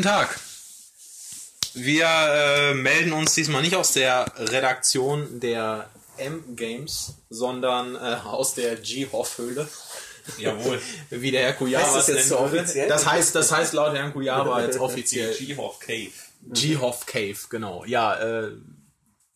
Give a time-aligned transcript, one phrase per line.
[0.00, 0.40] Guten Tag.
[1.74, 8.76] Wir äh, melden uns diesmal nicht aus der Redaktion der M-Games, sondern äh, aus der
[8.76, 9.68] G-Hoff-Höhle.
[10.38, 10.80] Jawohl.
[11.10, 12.88] Wie der Herr Kujava Heißt das es jetzt so offiziell?
[12.88, 16.12] Das heißt, das heißt laut Herrn Kujava jetzt offiziell G-Hoff Cave.
[16.46, 17.84] G-Hoff Cave, genau.
[17.84, 18.52] Ja, äh,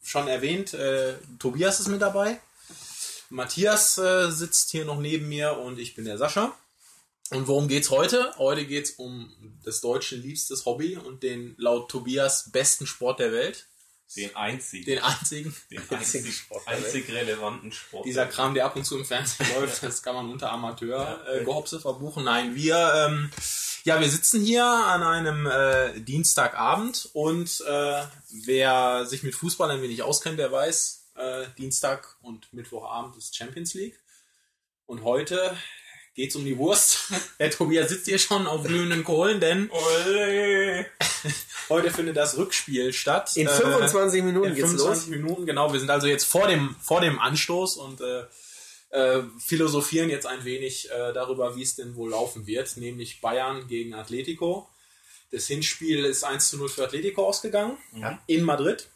[0.03, 2.41] schon erwähnt, äh, Tobias ist mit dabei.
[3.29, 6.55] Matthias äh, sitzt hier noch neben mir und ich bin der Sascha.
[7.31, 8.35] Und worum geht's heute?
[8.37, 9.33] Heute geht's um
[9.65, 13.67] des Deutschen liebstes Hobby und den laut Tobias besten Sport der Welt.
[14.15, 14.85] Den einzigen.
[14.85, 15.57] Den einzigen.
[15.71, 18.05] den einzigen einzig, Sport der einzig relevanten Sport.
[18.05, 21.45] Dieser Kram, der ab und zu im Fernsehen läuft, das kann man unter Amateur äh,
[21.45, 22.25] Gehopse verbuchen.
[22.25, 23.31] Nein, wir, ähm,
[23.85, 28.03] ja, wir sitzen hier an einem äh, Dienstagabend und äh,
[28.45, 33.75] wer sich mit Fußball ein wenig auskennt, der weiß, äh, Dienstag und Mittwochabend ist Champions
[33.75, 33.99] League.
[34.87, 35.57] Und heute
[36.15, 37.13] geht's um die Wurst.
[37.39, 40.87] Der Tobias sitzt hier schon auf glühenden Kohlen, denn Ole!
[41.69, 43.37] heute findet das Rückspiel statt.
[43.37, 45.73] In Äh, 25 Minuten in geht's 25 Minuten, genau.
[45.73, 48.25] Wir sind also jetzt vor dem, vor dem Anstoß und äh,
[48.91, 53.67] äh, philosophieren jetzt ein wenig äh, darüber, wie es denn wohl laufen wird, nämlich Bayern
[53.67, 54.69] gegen Atletico.
[55.33, 58.21] Das Hinspiel ist 1 zu 0 für Atletico ausgegangen, Ja.
[58.29, 58.89] in Madrid.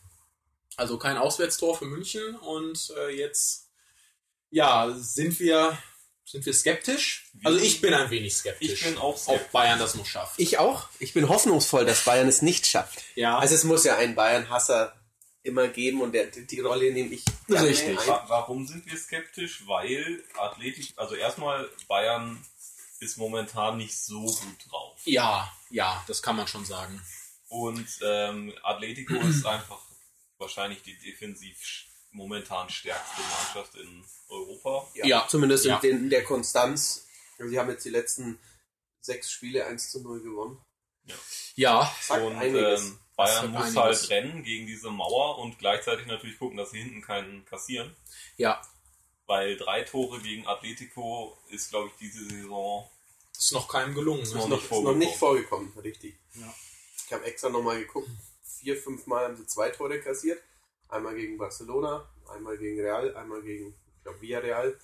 [0.77, 3.67] Also kein Auswärtstor für München und äh, jetzt
[4.51, 5.77] ja, sind wir,
[6.31, 7.31] sind wir skeptisch.
[7.43, 8.73] Also ich bin ein wenig skeptisch.
[8.73, 9.47] Ich bin auch skeptisch.
[9.47, 10.39] Ob Bayern das noch schafft.
[10.39, 10.89] Ich auch.
[10.99, 13.03] Ich bin hoffnungsvoll, dass Bayern es nicht schafft.
[13.15, 13.39] Ja.
[13.39, 14.95] Also es muss ja einen Bayern-Hasser
[15.43, 17.99] immer geben und der, die Rolle nehme ich Richtig.
[18.07, 19.67] Warum sind wir skeptisch?
[19.67, 22.45] Weil Athletik, also erstmal Bayern
[23.01, 25.01] ist momentan nicht so gut drauf.
[25.05, 27.01] ja, ja, das kann man schon sagen.
[27.49, 29.81] Und ähm, Atletico ist einfach
[30.37, 31.57] wahrscheinlich die defensiv
[32.11, 34.89] momentan stärkste Mannschaft in Europa.
[34.95, 35.27] Ja.
[35.29, 35.77] Zumindest Ja.
[35.77, 37.07] in, den, in der Konstanz.
[37.39, 38.39] Sie haben jetzt die letzten
[39.01, 40.61] sechs Spiele 1 zu 0 gewonnen.
[41.55, 42.81] Ja, Sagt und einiges.
[42.83, 43.77] ähm, Bayern sagt muss einiges.
[44.03, 47.95] halt rennen gegen diese Mauer und gleichzeitig natürlich gucken, dass sie hinten keinen kassieren.
[48.37, 48.61] ja,
[49.27, 52.89] Weil drei Tore gegen Atletico ist, glaube ich, diese Saison.
[53.37, 54.23] ist noch keinem gelungen.
[54.23, 54.41] Ist ne?
[54.41, 54.99] noch noch, nicht ist noch vorgekommen.
[54.99, 56.19] nicht vorgekommen, richtig.
[56.35, 56.55] Ja.
[57.07, 58.09] Ich habe extra nochmal geguckt.
[58.61, 60.43] Vier, fünf Mal haben sie zwei Tore kassiert.
[60.89, 64.79] Einmal gegen Barcelona, einmal gegen Real, einmal gegen, ich glaube, Villarreal.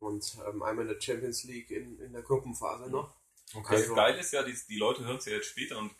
[0.00, 3.12] Und ähm, einmal in der Champions League in, in der Gruppenphase noch.
[3.54, 3.76] Okay.
[3.76, 5.90] Das Geile ist ja, die, die Leute hören es ja jetzt später und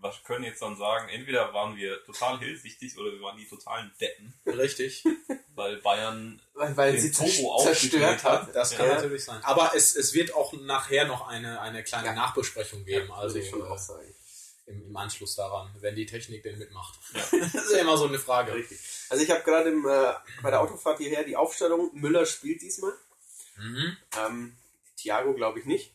[0.00, 3.90] was können jetzt dann sagen, entweder waren wir total hellsichtig oder wir waren die totalen
[4.00, 5.02] Deppen, Richtig.
[5.56, 8.54] weil Bayern Weil, weil Den sie Turbo zerstört hat.
[8.54, 8.94] Das kann Ja.
[8.94, 9.42] natürlich sein.
[9.42, 12.14] Aber es, es wird auch nachher noch eine, eine kleine Ja.
[12.14, 13.10] Nachbesprechung geben.
[13.10, 14.14] Also also ich schon äh, auch sagen.
[14.68, 16.98] Im, im Anschluss daran, wenn die Technik denn mitmacht.
[17.14, 17.20] Ja.
[17.52, 18.54] das ist ja immer so eine Frage.
[18.54, 18.78] Richtig.
[19.08, 21.90] Also ich habe gerade äh, bei der Autofahrt hierher die Aufstellung.
[21.94, 22.92] Müller spielt diesmal.
[23.56, 23.96] Mhm.
[24.18, 24.56] Ähm,
[24.96, 25.94] Thiago glaube ich nicht.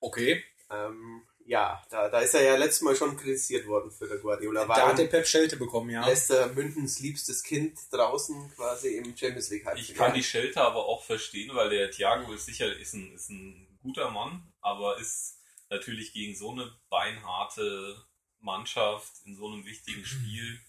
[0.00, 0.42] Okay.
[0.70, 4.66] Ähm, ja, da, da ist er ja letztes Mal schon kritisiert worden für der Guardiola.
[4.66, 6.04] War Da hat der Pep Schelte bekommen, ja.
[6.04, 10.86] lässt er Mündens liebstes Kind draußen quasi im Champions League Ich kann die Schelte aber
[10.86, 15.38] auch verstehen, weil der Thiago ist sicher ist ein, ist ein guter Mann, aber ist
[15.70, 18.04] natürlich gegen so eine beinharte
[18.40, 20.60] Mannschaft in so einem wichtigen Spiel.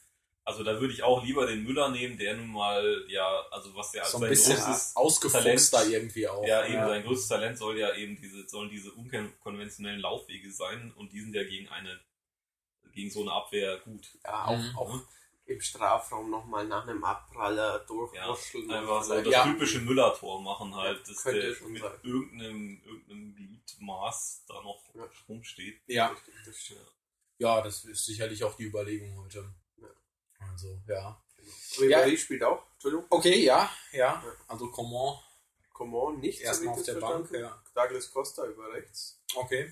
[0.43, 3.93] Also da würde ich auch lieber den Müller nehmen, der nun mal, ja, also was
[3.93, 5.91] ja so ein sein ausgefuchster Talent.
[5.91, 6.47] irgendwie auch.
[6.47, 11.11] ja eben sein größtes Talent soll ja eben diese, sollen diese unkonventionellen Laufwege sein und
[11.11, 11.99] die sind ja gegen eine,
[12.93, 14.07] gegen so eine Abwehr gut.
[14.23, 14.77] Ja, auch, Mhm.
[14.77, 15.01] auch
[15.47, 18.69] im Strafraum nochmal nach einem Abpraller Ja, durchwurschteln.
[18.71, 19.43] einfach so das Ja.
[19.43, 21.99] typische Müller-Tor machen halt, dass könnte der schon mit sein.
[22.03, 25.09] irgendeinem, irgendeinem Gliedmaß da noch Ja.
[25.29, 25.81] rumsteht.
[25.87, 26.15] Ja.
[26.45, 26.91] Das stimmt.
[27.37, 29.49] ja, das ist sicherlich auch die Überlegung heute.
[29.77, 29.87] Ja.
[30.51, 31.21] Also, ja.
[31.77, 32.17] Ribéry Ja.
[32.17, 32.63] spielt auch.
[32.73, 33.05] Entschuldigung.
[33.09, 34.23] Okay, ja, ja.
[34.47, 35.17] Also Coman
[35.71, 36.41] Coman nicht.
[36.41, 37.61] erstmal auf der Bank, ja.
[37.73, 39.21] Douglas Costa über rechts.
[39.35, 39.71] Okay.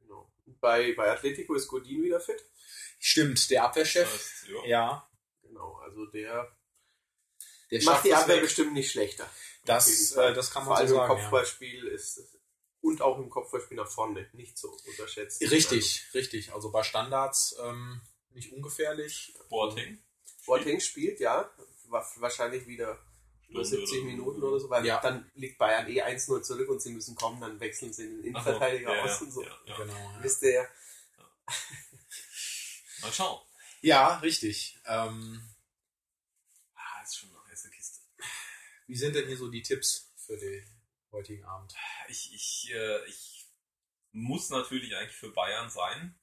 [0.00, 0.30] Genau.
[0.60, 2.44] Bei, bei Atletico ist Godin wieder fit.
[2.98, 4.12] Stimmt, der Abwehrchef.
[4.12, 4.66] Das, ja.
[4.66, 5.09] Ja.
[5.60, 6.56] Genau, also der
[7.70, 8.42] Der macht die Abwehr weg.
[8.44, 9.28] bestimmt nicht schlechter.
[9.64, 11.12] Das, äh, das kann Vor man allem so im sagen.
[11.12, 11.20] Ja.
[11.20, 12.36] Kopfballspiel ist es
[12.82, 15.42] und auch im Kopfballspiel nach vorne nicht so unterschätzt.
[15.42, 16.52] Richtig, richtig.
[16.54, 19.34] Also bei Standards ähm, nicht ungefährlich.
[19.50, 19.98] Boateng.
[19.98, 21.50] Also, Boateng spielt, ja,
[21.88, 22.98] wa- wahrscheinlich wieder
[23.48, 24.04] über Stunde 70 oder so.
[24.06, 24.98] Minuten oder so, weil Ja.
[25.00, 28.36] dann liegt Bayern eh 1-0 zurück und sie müssen kommen, dann wechseln sie in den
[28.36, 29.42] Ach so, Innenverteidiger ja, aus und so.
[29.42, 29.76] Ja, ja.
[29.76, 29.92] Genau.
[29.92, 30.66] Ja, Wisst ihr ja.
[33.02, 33.40] Mal schauen.
[33.80, 34.80] Ja richtig.
[34.86, 35.42] Ähm,
[36.74, 38.00] Ah, ist schon eine heiße Kiste.
[38.86, 40.64] wie sind denn hier so die Tipps für den
[41.12, 41.74] heutigen Abend?
[42.08, 43.46] Ich, ich, äh, ich
[44.12, 46.18] muss natürlich eigentlich für Bayern sein.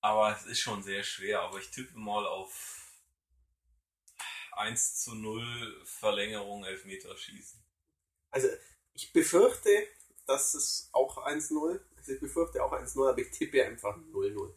[0.00, 1.40] Aber es ist schon sehr schwer.
[1.40, 3.02] Aber ich tippe mal auf
[4.52, 7.62] 1 zu 0 Verlängerung Elfmeterschießen.
[8.30, 8.48] Also
[8.94, 9.86] ich befürchte,
[10.26, 14.54] dass es auch 1-0 Also ich befürchte auch 1-0, aber ich tippe einfach 0-0.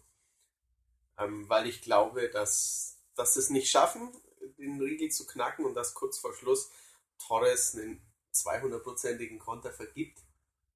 [1.18, 4.12] Ähm, weil ich glaube, dass, dass sie es nicht schaffen,
[4.58, 6.70] den Riegel zu knacken und dass kurz vor Schluss
[7.20, 8.02] Torres einen
[8.34, 10.20] 200-prozentigen Konter vergibt,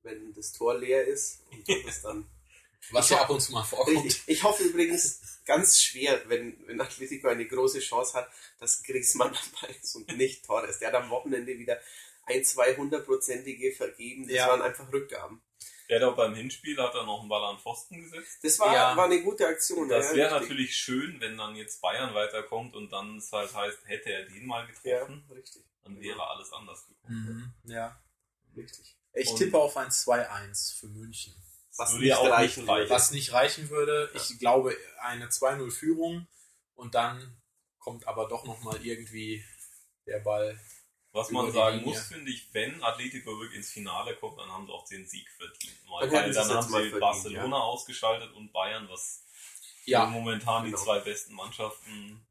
[0.04, 2.30] wenn das Tor leer ist und das dann
[2.92, 3.98] Was Ich ja ab und zu mal vorkommt.
[4.06, 4.24] Richtig.
[4.28, 9.74] Ich hoffe übrigens ganz schwer, wenn, wenn Atletico eine große Chance hat, dass Griezmann dabei
[9.74, 10.80] ist und nicht Torres.
[10.80, 11.80] Der hat am Wochenende wieder
[12.24, 14.28] ein, zwei hundertprozentige vergeben.
[14.28, 14.48] Das Ja.
[14.48, 15.42] waren einfach Rückgaben.
[15.90, 18.40] Der hat auch beim Hinspiel hat er noch einen Ball an den Pfosten gesetzt.
[18.44, 18.96] Das war, Ja.
[18.96, 19.90] war eine gute Aktion.
[19.90, 23.80] Das ja, wäre natürlich schön, wenn dann jetzt Bayern weiterkommt und dann es halt heißt,
[23.88, 25.64] hätte er den mal Ja, getroffen, richtig.
[25.84, 27.54] dann wäre alles anders gekommen.
[27.64, 28.00] Mhm, ja.
[28.56, 28.96] richtig.
[29.14, 31.34] Ich Und- tippe auf ein 2-1 für München.
[31.78, 32.68] Was würde ja auch nicht reichen.
[32.68, 32.90] würde.
[32.90, 36.28] Was nicht reichen würde, ich glaube, eine 2-0-Führung
[36.76, 37.42] und dann
[37.80, 39.44] kommt aber doch nochmal irgendwie
[40.06, 40.60] der Ball.
[41.12, 44.72] Was man sagen muss, finde ich, wenn Atletico wirklich ins Finale kommt, dann haben sie
[44.72, 45.90] auch den Sieg verdient.
[45.90, 49.26] Mal, Dann weil dann es haben sie verdient, Barcelona ausgeschaltet und Bayern, was
[49.86, 50.78] Ja, momentan genau.
[50.78, 52.26] die zwei besten Mannschaften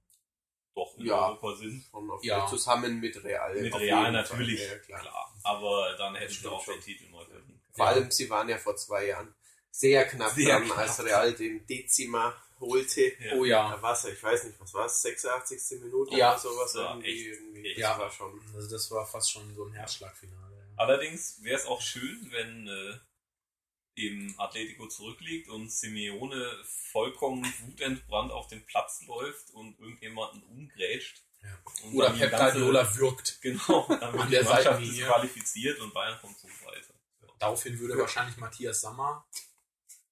[0.76, 1.26] doch in Ja.
[1.26, 1.84] Europa sind.
[2.22, 2.46] Ja.
[2.46, 3.52] Zusammen mit Real.
[3.60, 4.68] Mit Real natürlich, Fall.
[4.68, 5.00] Ja, klar.
[5.00, 5.34] klar.
[5.42, 6.74] Aber dann hätten sie auch schon.
[6.74, 7.60] den Titel mal verdient.
[7.74, 7.92] Vor Ja.
[7.92, 9.34] allem, sie waren ja vor zwei Jahren
[9.72, 10.78] sehr knapp Sehr dran, knapp.
[10.78, 13.12] als Real den Dezima holte.
[13.22, 13.34] Ja.
[13.34, 13.70] oh ja.
[13.70, 15.80] Da war es, ich weiß nicht, was war es, 86.
[15.80, 16.30] Minute Ja.
[16.32, 17.08] oder sowas Ja, irgendwie.
[17.30, 17.66] echt, irgendwie.
[17.68, 17.76] echt.
[17.78, 17.98] Das Ja.
[17.98, 18.40] war schon.
[18.54, 20.72] Also das war fast schon so ein Herzschlagfinale.
[20.76, 22.98] Allerdings wäre es auch schön, wenn äh,
[23.96, 26.56] eben Atletico zurückliegt und Simeone
[26.92, 31.22] vollkommen wutentbrannt auf den Platz läuft und irgendjemanden umgrätscht.
[31.42, 31.56] Ja.
[31.84, 33.40] Und Oder dann die Pep ganze- Guardiola wirkt.
[33.42, 34.94] Genau, dann wird An die Mannschaft Seitenlinie.
[35.00, 36.94] disqualifiziert und Bayern kommt so weiter.
[37.38, 38.00] Daraufhin würde Ja.
[38.00, 39.26] wahrscheinlich Matthias Sammer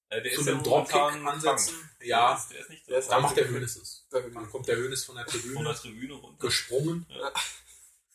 [0.09, 1.91] Äh, der zu ist ja einem Dropkick ansetzen.
[2.01, 4.07] Der Ja, ist, der ist nicht Der ist da macht der Hönes es.
[4.11, 6.39] Da- Dann kommt der Hönes von der von der Tribüne Tribüne runter.
[6.47, 7.33] gesprungen Ja.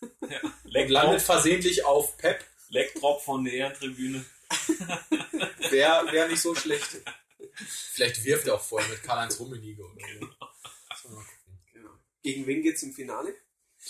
[0.01, 2.45] und Leckdrop, landet versehentlich auf Pep.
[2.69, 4.23] Leckdrop von der Ehrentribüne.
[5.69, 6.97] Wäre wär nicht so schlecht.
[7.93, 11.09] Vielleicht wirft er auch vorher mit Karl-Heinz Rummenigge oder so.
[11.09, 11.27] Gucken.
[11.73, 11.91] Genau.
[12.23, 13.35] Gegen wen geht's im Finale?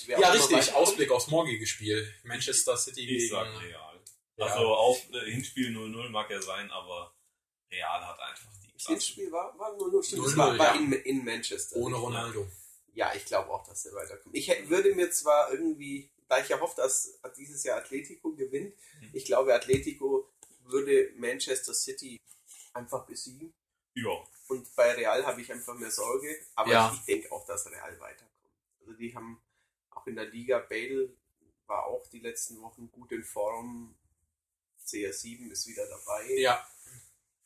[0.07, 0.73] Ja, auch richtig.
[0.73, 2.11] Ausblick aufs morgige Spiel.
[2.23, 3.99] Manchester City Ich gegen sag Real.
[4.37, 4.45] Ja.
[4.45, 7.13] Also auf äh, Hinspiel 0-0 mag er sein, aber
[7.71, 8.91] Real hat einfach die Das Klasse.
[8.93, 10.25] Hinspiel war, war 0-0, stimmt.
[10.25, 10.81] Das 0-0, war, war ja.
[10.81, 11.75] in, in Manchester.
[11.77, 12.47] ohne Ronaldo.
[12.93, 14.35] Ja, ich glaube auch, dass er weiterkommt.
[14.35, 18.75] Ich hätte, würde mir zwar irgendwie, da ich ja hoffe, dass dieses Jahr Atletico gewinnt,
[18.99, 19.09] Mhm.
[19.13, 20.29] ich glaube, Atletico
[20.65, 22.19] würde Manchester City
[22.73, 23.53] einfach besiegen.
[23.93, 24.09] Ja,
[24.47, 26.37] Und bei Real habe ich einfach mehr Sorge.
[26.55, 26.91] Aber Ja.
[26.93, 28.29] ich, ich denke auch, dass Real weiterkommt.
[28.81, 29.41] Also die haben
[29.91, 31.13] auch in der Liga, Bale
[31.67, 33.95] war auch die letzten Wochen gut in Form.
[34.85, 36.25] CR7 ist wieder dabei.
[36.37, 36.65] Ja,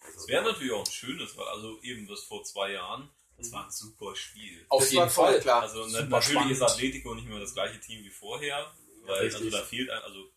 [0.06, 3.52] Also, es wäre natürlich auch ein schönes, weil also eben das vor zwei Jahren, das
[3.52, 4.66] war ein super Spiel.
[4.70, 5.40] auf Das jeden war toll, Fall.
[5.42, 5.62] klar.
[5.64, 6.52] Also Super na, natürlich spannend.
[6.52, 8.72] ist Atletico nicht mehr das gleiche Team wie vorher,
[9.06, 9.46] weil richtig.
[9.46, 10.32] also da fehlt ein, also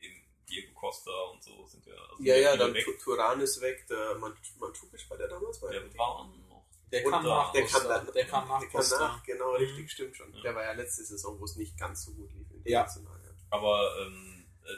[0.00, 0.14] eben
[0.48, 2.84] Diego Costa und so sind ja also ja, ja, dann weg.
[2.84, 3.86] Tu- Turan ist weg.
[3.88, 6.64] Der Man- Mandzukic war der damals bei Der war noch.
[6.92, 7.78] Der kam nach der Costa.
[7.80, 9.56] kam dann, Der kam nach der kam nach, genau, Mhm.
[9.56, 10.32] richtig, stimmt schon.
[10.34, 10.42] Ja.
[10.42, 12.46] Der war ja letzte Saison, wo es nicht ganz so gut lief.
[12.66, 12.82] Ja.
[12.82, 13.30] international, ja.
[13.50, 14.33] Aber ähm, äh,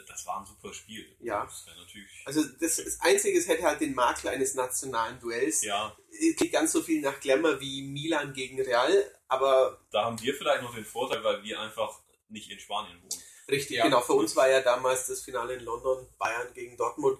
[0.07, 1.15] das war ein super Spiel.
[1.19, 1.45] Ja.
[1.45, 1.65] Das.
[2.25, 5.63] Also das, das Einzige, es hätte halt den Makel eines nationalen Duells.
[5.63, 10.21] ja, Es geht ganz so viel nach Glamour wie Milan gegen Real, aber da haben
[10.21, 13.21] wir vielleicht noch den Vorteil, weil wir einfach nicht in Spanien wohnen.
[13.49, 13.83] richtig, Ja.
[13.85, 14.01] genau.
[14.01, 17.19] Für uns war ja damals das Finale in London, Bayern gegen Dortmund,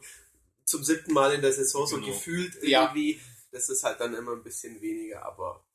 [0.65, 2.07] zum siebten Mal in der Saison so Genau.
[2.07, 2.83] gefühlt Ja.
[2.83, 3.21] irgendwie.
[3.51, 5.65] Das ist halt dann immer ein bisschen weniger, aber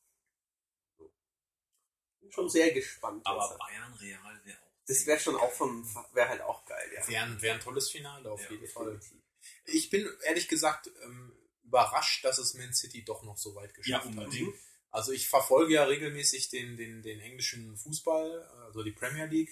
[2.29, 3.27] schon sehr gespannt.
[3.27, 3.57] Aber.
[3.59, 4.72] Bayern Real wäre auch.
[4.87, 7.09] Das wäre schon auch vom, wäre halt auch geil, ja.
[7.09, 8.93] Wäre ein, wär ein tolles Finale auf Ja, jeden Fall.
[8.95, 9.19] Definitiv.
[9.67, 11.33] Ich bin ehrlich gesagt ähm,
[11.65, 14.17] überrascht, dass es Man City doch noch so weit Ja, geschafft hat.
[14.17, 14.55] unbedingt.
[14.91, 19.51] Also ich verfolge ja regelmäßig den, den, den englischen Fußball, also die Premier League.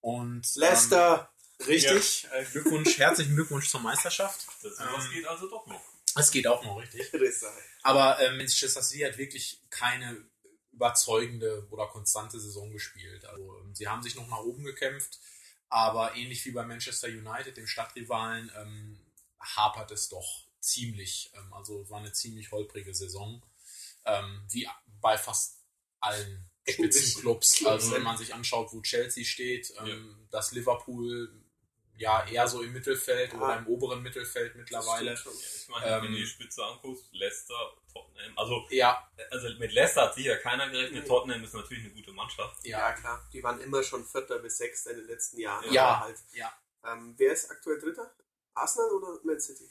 [0.00, 1.30] Und Leicester,
[1.60, 4.46] Ähm, richtig, äh, Glückwunsch, herzlichen Glückwunsch zur Meisterschaft.
[4.62, 5.80] Das sowas Ähm, geht also doch noch.
[6.16, 7.10] Das geht auch noch richtig.
[7.82, 10.28] Aber ähm, Manchester City hat wirklich keine
[10.74, 13.24] überzeugende oder konstante Saison gespielt.
[13.24, 15.20] Also ähm, sie haben sich noch nach oben gekämpft,
[15.68, 19.00] aber ähnlich wie bei Manchester United, dem Stadtrivalen, ähm,
[19.40, 21.32] hapert es doch ziemlich.
[21.34, 23.42] Ähm, also es war eine ziemlich holprige Saison,
[24.04, 24.68] ähm, wie
[25.00, 25.60] bei fast
[26.00, 27.64] allen Spitzenclubs.
[27.66, 31.43] Also wenn man sich anschaut, wo Chelsea steht, ähm, dass Liverpool
[31.96, 33.38] ja eher so im Mittelfeld Ja.
[33.38, 35.16] oder im oberen Mittelfeld mittlerweile.
[35.16, 35.32] Schon.
[35.32, 39.72] Ja, ich meine, Ähm, wenn du die Spitze anguckst, Leicester, Tottenham, also, Ja, also mit
[39.72, 41.02] Leicester hat sicher keiner gerechnet.
[41.02, 41.08] Nee.
[41.08, 42.64] Tottenham ist natürlich eine gute Mannschaft.
[42.66, 43.26] Ja, klar.
[43.32, 45.72] Die waren immer schon Vierter bis Sechster in den letzten Jahren.
[45.72, 46.00] Ja.
[46.00, 46.52] Halt, ja.
[46.84, 48.12] ähm, wer ist aktuell Dritter?
[48.54, 49.68] Arsenal oder Man City?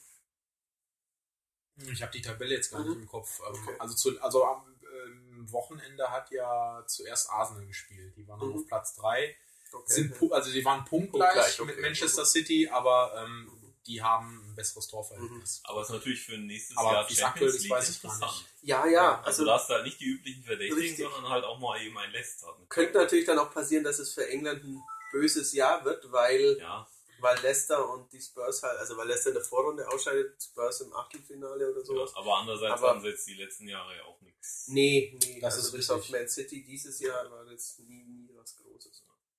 [1.76, 2.88] Ich habe die Tabelle jetzt gar Mhm.
[2.90, 3.40] nicht im Kopf.
[3.40, 3.76] Ähm, Okay.
[3.78, 8.16] Also, zu, also am ähm, Wochenende hat ja zuerst Arsenal gespielt.
[8.16, 8.56] Die waren dann Mhm.
[8.56, 9.36] auf Platz 3.
[9.74, 9.92] Okay.
[9.92, 11.72] Sind, also die waren punktgleich, Punktgleich, okay.
[11.72, 12.26] mit Manchester Mhm.
[12.26, 13.50] City, aber ähm,
[13.86, 15.60] die haben ein besseres Torverhältnis.
[15.64, 18.44] Aber es ist natürlich für nächstes Aber Jahr Champions ist, League weiß ich gar interessant.
[18.46, 18.68] nicht.
[18.68, 19.16] Ja, ja.
[19.18, 21.04] Also, Also du hast halt nicht die üblichen Verdächtigen, Richtig.
[21.04, 22.56] sondern halt auch mal eben ein Leicester.
[22.70, 26.86] könnte natürlich dann auch passieren, dass es für England ein böses Jahr wird, weil, Ja,
[27.20, 30.92] weil Leicester und die Spurs halt, also weil Leicester in der Vorrunde ausscheidet, Spurs im
[30.94, 32.12] Achtelfinale oder ja, sowas.
[32.16, 34.64] aber andererseits Aber- haben sie jetzt die letzten Jahre ja auch nichts.
[34.68, 35.96] Nee, nee, Das also ist bis richtig.
[35.96, 38.23] auf Man City dieses Jahr war das nie.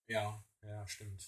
[0.07, 1.23] Ja, ja, stimmt.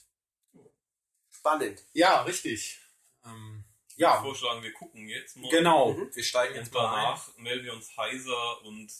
[1.30, 1.84] Spannend.
[1.94, 2.80] Ja, richtig.
[3.26, 5.50] Ähm, Ich würde ja, vorschlagen, wir gucken jetzt mal.
[5.50, 5.94] genau.
[5.94, 6.16] Mhm.
[6.16, 7.04] Wir steigen jetzt mal ein.
[7.04, 8.92] danach melden wir uns heiser und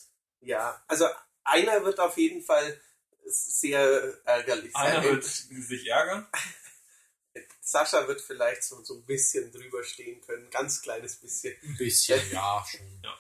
[0.42, 1.08] Ja, also
[1.44, 2.80] einer wird auf jeden Fall
[3.26, 5.04] sehr ärgerlich einer sein.
[5.04, 6.28] wird sich ärgern.
[7.62, 11.56] Sascha wird vielleicht so, so ein bisschen drüber stehen können, ganz kleines bisschen.
[11.64, 12.88] Ein bisschen, ja, schon.
[13.04, 13.18] Ja.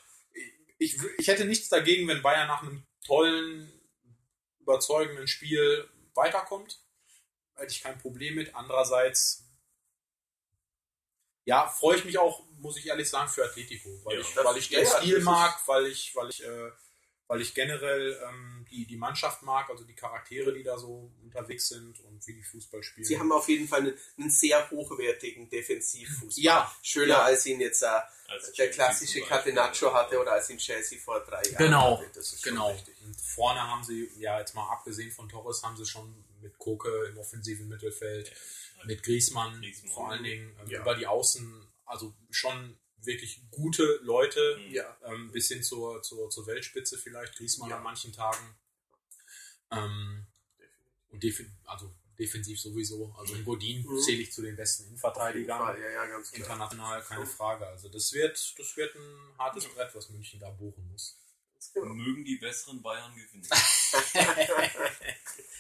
[0.80, 3.72] Ich, ich hätte nichts dagegen, wenn Bayern nach einem tollen,
[4.60, 6.82] überzeugenden Spiel weiterkommt.
[7.56, 8.54] Hätte ich kein Problem mit.
[8.56, 9.46] Andererseits,
[11.46, 14.58] ja, freue ich mich auch, muss ich ehrlich sagen, für Atletico, weil Ja, ich, weil
[14.58, 16.72] ich den ja, Stil mag, weil ich, weil ich, äh,
[17.28, 21.68] weil ich generell ähm, die, die Mannschaft mag, also die Charaktere, die da so unterwegs
[21.68, 23.06] sind und wie die Fußball spielen.
[23.06, 26.44] Sie haben auf jeden Fall einen, einen sehr hochwertigen Defensivfußball.
[26.44, 27.22] Ja, Schöner ja.
[27.24, 29.22] als ihn jetzt äh, Als der Chelsea klassische.
[29.22, 32.10] Catenaccio hatte oder als ihn Chelsea vor drei Jahren Genau, hatte.
[32.14, 32.72] Das ist Genau.
[32.72, 32.96] richtig.
[33.04, 37.08] Und vorne haben sie, ja, jetzt mal abgesehen von Torres, haben sie schon mit Koke
[37.10, 38.32] im offensiven Mittelfeld,
[38.86, 39.92] mit Griezmann, Griezmann.
[39.92, 40.82] vor allen Dingen ähm, Ja.
[40.82, 44.74] über die Außen, also schon wirklich gute Leute, Mhm.
[44.74, 47.78] Ja, ähm, bis hin zur, zur, zur Weltspitze vielleicht, Griezmann Ja.
[47.78, 48.56] an manchen Tagen.
[49.72, 50.26] Ähm,
[51.10, 53.14] und defi also defensiv sowieso.
[53.18, 54.00] Also in Godin Mhm.
[54.00, 55.80] zähle ich zu den besten Innenverteidigern.
[55.80, 56.42] Ja, ja, ganz klar.
[56.48, 57.68] International, keine Frage.
[57.68, 61.18] Also das wird, das wird ein hartes Brett, was München da bohren muss.
[61.74, 61.94] Genau.
[61.94, 63.48] Mögen die besseren Bayern gewinnen.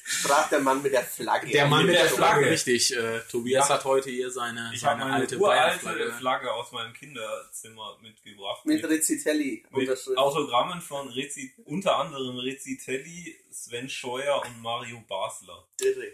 [0.09, 1.47] Sprach der Mann mit der Flagge.
[1.51, 2.15] Der Mann mit der Flagge.
[2.39, 2.95] Flagge, richtig.
[2.95, 3.75] Äh, Tobias Ja.
[3.75, 6.13] hat heute hier seine, Ich seine meine alte Bayern-Flagge.
[6.13, 8.65] Flagge aus meinem Kinderzimmer mitgebracht.
[8.65, 9.65] Mit Recitelli.
[9.69, 10.17] mit Unterschrift.
[10.17, 15.67] Autogrammen von Rezi unter anderem Rezitelli, Sven Scheuer und Mario Basler.
[15.81, 16.13] Irre.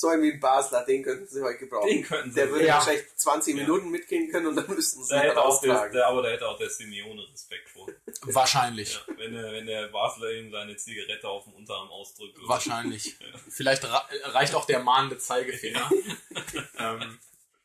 [0.00, 1.86] So ein wie ein Basler, den könnten sie heute gebrauchen.
[1.90, 2.36] Den könnten sie.
[2.36, 2.76] der würde Ja.
[2.76, 3.62] wahrscheinlich 20 Ja.
[3.62, 6.48] Minuten mitgehen können und dann müssten sie da ihn hätte auch der, aber da hätte
[6.48, 7.86] auch der Simeone Respekt vor.
[8.22, 8.94] Wahrscheinlich.
[8.94, 12.38] Ja, wenn, der, wenn der Basler ihm seine Zigarette auf dem Unterarm ausdrückt.
[12.38, 13.14] oder- Wahrscheinlich.
[13.50, 13.84] Vielleicht
[14.32, 15.90] reicht auch der mahnende Zeigefinger.
[16.78, 17.18] ähm,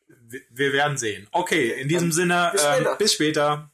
[0.06, 1.28] wir, wir werden sehen.
[1.32, 2.96] Okay, in diesem Sinne, Bis ähm, später.
[2.96, 3.70] bis später.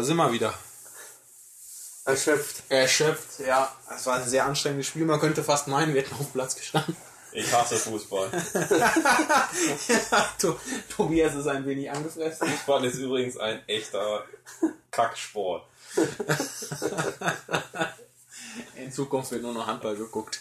[0.00, 0.54] Da sind wir wieder.
[2.06, 2.62] Erschöpft.
[2.70, 3.70] Erschöpft, ja.
[3.94, 5.04] Es war ein sehr anstrengendes Spiel.
[5.04, 6.96] Man könnte fast meinen, wir hätten auf dem Platz gestanden.
[7.32, 8.30] Ich hasse Fußball.
[10.38, 12.48] To- Tobias ist ein wenig angefressen.
[12.48, 14.24] Fußball ist übrigens ein echter
[14.90, 15.66] Kacksport.
[18.76, 20.40] In Zukunft wird nur noch Handball geguckt.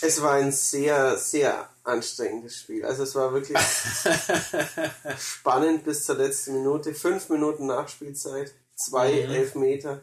[0.00, 2.84] Es war ein sehr, sehr anstrengendes Spiel.
[2.84, 3.58] Also es war wirklich
[5.18, 6.94] spannend bis zur letzten Minute.
[6.94, 9.32] Fünf Minuten Nachspielzeit, zwei Mhm.
[9.32, 10.00] Elfmeter,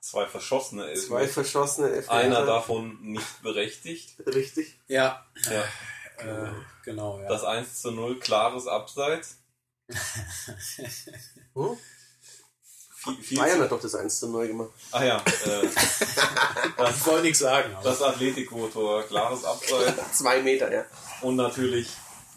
[0.00, 1.28] Zwei verschossene zwei Elfmeter.
[1.32, 2.12] verschossene Elfmeter.
[2.12, 4.14] Einer davon nicht berechtigt.
[4.26, 4.78] Richtig.
[4.86, 5.64] Ja, Ja.
[6.18, 6.52] äh,
[6.84, 7.28] genau, ja.
[7.28, 9.38] Das 1 zu 0 klares Abseits.
[12.96, 14.70] Viel, viel Bayern zu, hat doch das 1 zu 0 gemacht.
[14.90, 15.66] ah ja, äh,
[16.90, 17.72] ich wollte nichts sagen.
[17.76, 20.12] Aber das Atletico-Tor, klares Abseits.
[20.18, 20.84] Zwei Meter, ja.
[21.20, 21.88] Und natürlich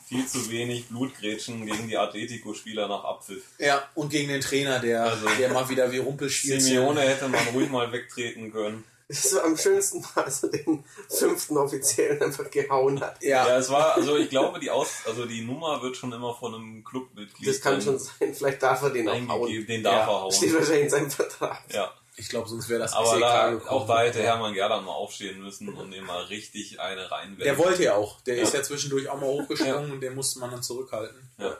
[0.10, 3.44] viel zu wenig Blutgrätschen gegen die Atletico-Spieler nach Abpfiff.
[3.60, 6.62] ja, und gegen den Trainer, der, Also- der mal wieder wie Rumpel spielt.
[6.62, 8.84] Simeone hätte man ruhig mal wegtreten können.
[9.08, 13.18] Das war am schönsten Mal, als er den fünften Offiziellen einfach gehauen hat.
[13.24, 16.36] Ja, Ja, es war, also ich glaube, die Aus, also die Nummer wird schon immer
[16.36, 18.34] von einem Clubmitglied Das kann schon sein.
[18.36, 19.30] Vielleicht darf er den auch hauen.
[19.32, 19.66] eingegeben.
[19.68, 20.26] Den darf Ja.
[20.26, 20.60] er Steht hauen.
[20.60, 21.64] wahrscheinlich in seinem Vertrag.
[21.74, 23.70] Ja, ich glaube, sonst wäre das aber SEK da, gekommen.
[23.70, 27.44] auch da hätte Hermann Gerland mal aufstehen müssen und ihm mal richtig eine reinwerfen.
[27.44, 28.22] Der wollte ja auch.
[28.22, 28.44] Der Ja.
[28.44, 31.32] ist ja zwischendurch auch mal hochgesprungen und den musste man dann zurückhalten.
[31.38, 31.58] Ja.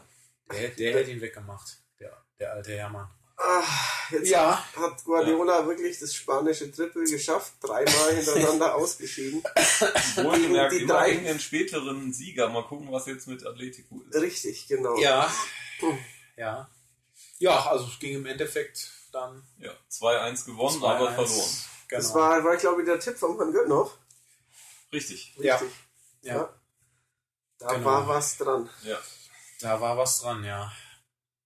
[0.52, 1.78] Der, der hätte ihn weggemacht.
[2.00, 3.08] Der, der alte Hermann.
[3.42, 3.64] Ah,
[4.12, 4.62] jetzt Ja.
[4.76, 7.54] hat Guardiola wirklich das spanische Triple geschafft.
[7.62, 9.42] Dreimal hintereinander ausgeschieden.
[10.16, 12.50] Wohlgemerkt Die drei- gegen den späteren Sieger.
[12.50, 14.20] Mal gucken, was jetzt mit Atletico ist.
[14.22, 14.98] Richtig, genau.
[15.00, 15.32] Ja.
[16.36, 16.70] Ja.
[17.38, 20.86] Ja, also es ging im Endeffekt dann Ja, 2-1 gewonnen, 2-1.
[20.86, 21.50] aber verloren.
[21.88, 22.02] Genau.
[22.02, 23.98] Das war, war glaube ich, der Tipp von Herrn Göttnow.
[24.94, 25.36] Richtig.
[25.38, 25.56] Ja.
[25.56, 25.78] Richtig.
[26.22, 26.54] ja.
[27.58, 27.86] Da Genau.
[27.86, 28.70] war was dran.
[28.84, 28.98] Ja.
[29.60, 30.72] Da war was dran, ja.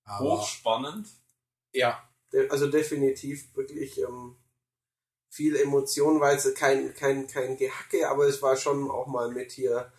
[0.05, 1.08] Aber, Hochspannend.
[1.72, 2.08] ja.
[2.50, 4.36] Also definitiv wirklich ähm,
[5.29, 9.51] viel Emotion, weil es kein, kein, kein Gehacke, aber es war schon auch mal mit
[9.51, 9.91] hier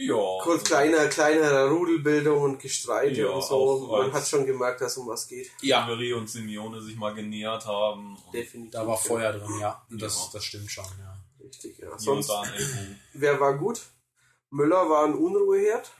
[0.00, 0.38] Ja.
[0.42, 3.88] Kurz kleiner, kleinere Rudelbildung und Gestreite Ja, und so.
[3.90, 5.50] Man hat schon gemerkt, dass um was geht.
[5.60, 8.16] Ja, Emery und Simeone sich mal genähert haben.
[8.16, 8.72] Und Definitiv.
[8.72, 9.82] da war Feuer drin, ja.
[9.90, 9.96] Ja.
[9.98, 11.16] Das, das stimmt schon, ja.
[11.44, 11.98] Richtig, ja.
[11.98, 12.30] Sonst,
[13.14, 13.80] wer war gut?
[14.50, 15.90] Müller war ein Unruheherd.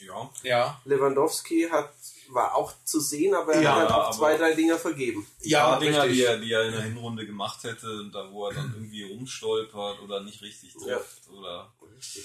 [0.00, 0.30] Ja.
[0.42, 1.92] Ja, Lewandowski hat,
[2.30, 5.26] war auch zu sehen, aber er Ja, hat halt auch zwei, drei Dinger vergeben.
[5.42, 8.54] ja, Ja, Dinger, die er, die er in der Hinrunde gemacht hätte, da wo er
[8.54, 10.96] dann irgendwie rumstolpert oder nicht richtig Ja.
[10.96, 12.24] trifft oder Richtig.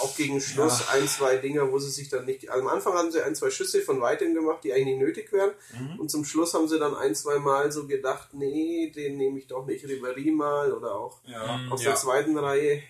[0.00, 2.50] Auch gegen Schluss ein, zwei Dinger, wo sie sich dann nicht.
[2.50, 5.32] Also am Anfang haben sie ein, zwei Schüsse von weitem gemacht, die eigentlich nicht nötig
[5.32, 5.52] wären.
[5.78, 6.00] Mhm.
[6.00, 9.46] Und zum Schluss haben sie dann ein, zwei Mal so gedacht, nee, den nehme ich
[9.46, 9.84] doch nicht.
[9.84, 11.56] Ribéry mal oder auch ja.
[11.58, 11.72] Mhm.
[11.72, 11.90] aus Ja.
[11.90, 12.82] der zweiten Reihe.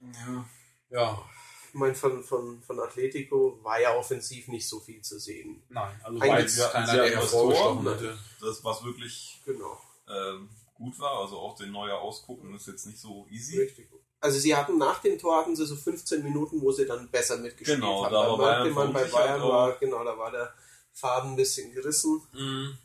[0.00, 0.44] ja.
[0.90, 1.24] Ja,
[1.68, 5.62] Ich meine, von, von, von Atletico war ja offensiv nicht so viel zu sehen.
[5.70, 8.18] nein, also Eigentlich war jetzt hatten keiner, ja der das hervorgestochen Tor, hätte.
[8.42, 9.80] Das, was wirklich Genau.
[10.06, 13.58] ähm, gut war, also auch den neuer ausgucken, ist jetzt nicht so easy.
[13.58, 13.88] Richtig.
[14.22, 17.36] Also sie hatten nach dem Tor hatten sie so 15 Minuten, wo sie dann besser
[17.38, 18.12] mitgespielt Genau, haben.
[18.12, 19.48] da war Bayern man bei Bayern auch.
[19.50, 20.54] war, genau, da war der
[20.92, 22.22] Faden ein bisschen gerissen.
[22.32, 22.78] Mhm.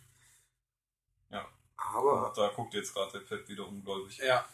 [1.30, 1.48] Ja.
[1.78, 4.18] Aber Und da guckt jetzt gerade der Pep wieder ungläubig.
[4.18, 4.46] Ja,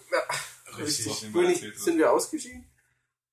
[0.71, 1.07] ist richtig.
[1.23, 1.79] erzählt wird.
[1.79, 2.69] sind wir ausgeschieden?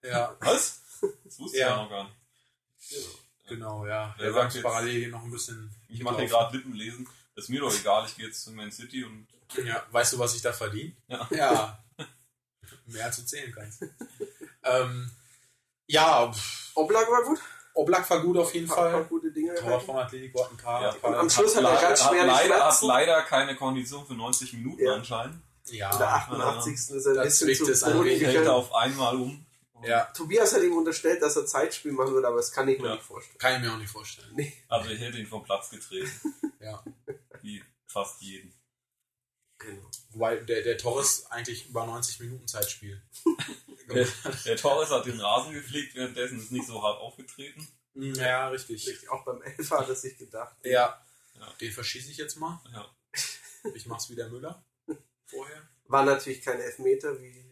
[0.03, 0.81] Ja, Was?
[1.25, 1.71] Das wusste ich Ja.
[1.71, 2.17] ja noch gar nicht.
[3.49, 4.15] genau, ja.
[4.17, 5.75] Wer Der sagt sagt jetzt- parallel hier noch ein bisschen.
[5.89, 7.09] Ich mache hier gerade Lippenlesen.
[7.35, 9.27] Das ist mir doch egal, ich gehe jetzt zu Man City und
[9.65, 10.93] Ja, weißt du, was ich da verdiene?
[11.09, 11.27] Ja.
[11.31, 11.85] Ja.
[12.87, 13.83] Mehr als du zählen kannst.
[14.65, 15.11] ähm,
[15.87, 16.33] ja,
[16.75, 17.39] Oblak war gut.
[17.75, 19.05] Oblak war gut auf jeden Ein paar, paar Fall.
[19.05, 19.55] gute Dinge.
[19.55, 19.87] Torwart gehalten.
[19.87, 20.83] von Atletico hat ein paar.
[20.83, 24.53] Ja, paar am Schluss hat er ganz schwer leider, hat leider keine Kondition für 90
[24.55, 24.95] Minuten Ja.
[24.95, 25.41] anscheinend.
[25.67, 26.75] ja, In der 88.
[26.75, 29.47] ist er Da ein bisschen zu ein Boden er auf einmal um.
[29.85, 32.89] ja, Tobias hat ihm unterstellt, dass er Zeitspiel machen würde, aber das kann ich mir
[32.89, 32.95] Ja.
[32.95, 33.39] nicht vorstellen.
[33.39, 34.31] kann ich mir auch nicht vorstellen.
[34.35, 34.53] Nee.
[34.69, 36.11] Also ich hätte ihn vom Platz getreten.
[36.61, 36.85] Ja.
[37.41, 38.53] Wie fast jeden.
[39.61, 39.91] Genau.
[40.13, 43.01] Wobei der, der Torres eigentlich über 90 Minuten Zeit spielt.
[43.93, 44.07] Der,
[44.45, 47.67] der Torres hat den Rasen gepflegt, währenddessen ist nicht so hart aufgetreten.
[47.95, 48.87] ja, richtig.
[48.87, 50.55] Richtig, Auch beim Elfer hat er sich gedacht.
[50.63, 51.05] Ja.
[51.35, 51.53] Ja.
[51.61, 52.61] Den verschieße ich jetzt mal.
[52.73, 52.89] Ja.
[53.75, 54.65] Ich mach's wie der Müller.
[55.27, 55.69] Vorher.
[55.89, 57.50] War natürlich kein Elfmeter, wie,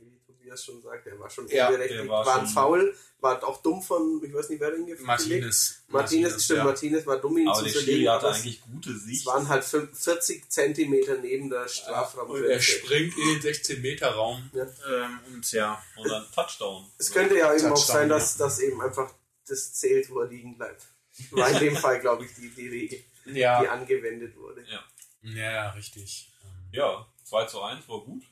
[0.48, 1.06] wie Tobias schon sagt.
[1.06, 2.00] Er war schon Ja, unberechtigt.
[2.00, 2.96] der war War, schon- Foul.
[3.20, 5.82] War auch dumm von, ich weiß nicht, wer den gelegt Martinez.
[5.88, 6.64] Martinez, stimmt, ja.
[6.64, 8.08] Martinez war dumm, ihn Aber zu der verlegen.
[8.08, 9.26] Aber es- eigentlich gute Es Sicht.
[9.26, 12.61] waren halt fünf- 40 Zentimeter neben der Und er Strafraumgrenze.
[12.62, 14.50] springt in den 16-Meter-Raum.
[14.54, 14.62] Ja.
[14.88, 15.82] Ähm, und ja.
[15.96, 16.87] Und dann Touchdown.
[16.98, 18.44] Es könnte ja eben auch sein, dass ja.
[18.46, 19.12] das eben einfach
[19.48, 20.87] das zählt, wo er liegen bleibt.
[21.32, 23.58] War in dem Fall, glaube ich, die, die Regel, die Ja.
[23.62, 24.64] angewendet wurde.
[24.70, 24.84] Ja.
[25.22, 26.30] Ja, richtig.
[26.70, 28.22] Ja, 2 zu 1 war gut.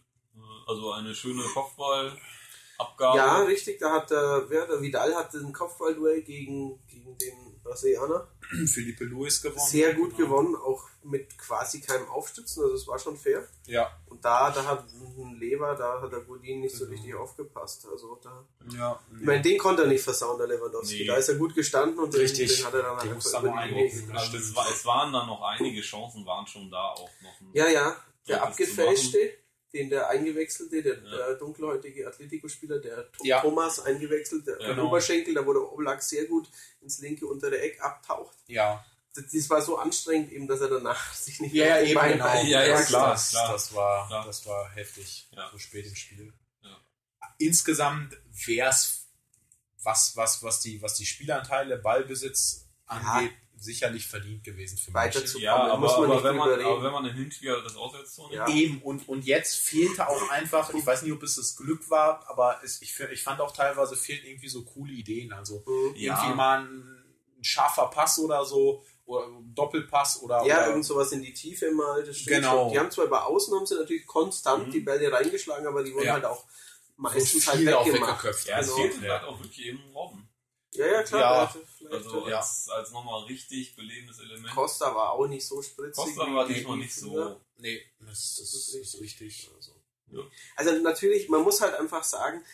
[0.67, 3.17] Äh, Also eine schöne Kopfballabgabe.
[3.17, 8.29] Ja, richtig, da hat der, wer, der Vidal hatte ein Kopfballduell gegen, gegen den Brasilianer.
[8.67, 9.67] Philippe Luis gewonnen.
[9.67, 10.29] Sehr gut Genau.
[10.31, 13.47] gewonnen, auch mit quasi keinem Aufstützen, also es war schon fair.
[13.67, 13.91] Ja.
[14.07, 16.97] Und da, da hat ein Lever, da hat der Godin nicht so Genau.
[16.97, 17.87] richtig aufgepasst.
[17.91, 18.45] Also da,
[18.77, 19.01] Ja.
[19.19, 21.01] ich meine, den konnte er nicht versauen, der Lewandowski.
[21.01, 21.07] Nee.
[21.07, 22.57] Da ist er gut gestanden und den- Richtig.
[22.57, 23.75] den hat er dann Den einfach er über die.
[23.75, 24.15] Linie.
[24.19, 27.41] Also es, war, es waren dann noch einige Chancen, waren schon da auch noch.
[27.41, 27.97] Ein, Ja, ja,
[28.29, 29.19] der abgefälschte,
[29.77, 31.17] den der eingewechselte, der, Ja.
[31.29, 33.41] der dunkelhäutige Atletico-Spieler, der Ja.
[33.41, 36.49] Thomas eingewechselt, der der Oberschenkel, da der Oblak sehr gut
[36.81, 38.37] ins linke untere Eck abtaucht.
[38.47, 38.85] Ja.
[39.15, 42.13] Das, das war so anstrengend eben, dass er danach sich nicht mehr ja, eben Beine
[42.15, 42.43] genau.
[42.45, 43.53] Ja, ja, das, klar, das, klar.
[43.53, 44.27] das war, Klar.
[44.27, 45.29] das war heftig.
[45.31, 45.49] Ja.
[45.53, 46.33] So spät im Spiel.
[46.63, 46.81] Ja.
[47.39, 49.07] Insgesamt wäre es,
[49.83, 55.33] was, was, was, die, was die Spielanteile, Ballbesitz angeht, sicherlich verdient gewesen für Weiter München.
[55.37, 57.75] zu- ja, aber, muss man aber, nicht wenn man, aber wenn man im Hinspiel das
[57.77, 58.47] Auswärtstor Ja.
[58.49, 62.29] Eben, und, und jetzt fehlte auch einfach, ich weiß nicht, ob es das Glück war,
[62.29, 65.33] aber es, ich, ich fand auch teilweise fehlten irgendwie so coole Ideen.
[65.33, 65.95] Also Mhm.
[65.97, 66.15] Ja.
[66.19, 67.05] irgendwie mal ein,
[67.39, 70.45] ein scharfer Pass oder so, oder ein Doppelpass oder.
[70.45, 72.65] Ja, oder irgend sowas in die Tiefe mal, das stimmt Genau.
[72.65, 72.73] schon.
[72.73, 74.73] Die haben zwar bei Außen haben sie natürlich konstant Mhm.
[74.73, 76.13] die Bälle reingeschlagen, aber die wurden Ja.
[76.15, 76.47] halt auch so
[76.97, 78.11] meistens halt auch weggemacht.
[78.25, 78.49] weggeköpft.
[78.49, 78.77] ja, es Genau.
[78.89, 79.13] fehlte Ja.
[79.13, 80.29] halt auch wirklich eben Robben.
[80.77, 81.21] Ja, ja, klar.
[81.21, 81.47] Ja.
[81.47, 82.39] also vielleicht, Also Ja.
[82.39, 84.55] als, als nochmal richtig belebendes Element.
[84.55, 86.05] Costa war auch nicht so spritzig.
[86.05, 87.41] Costa war die- diesmal die nicht so.
[87.59, 89.51] Nee, das, das ist, ist richtig.
[89.57, 89.73] Also.
[90.13, 90.21] Ja.
[90.55, 92.45] also natürlich, man muss halt einfach sagen,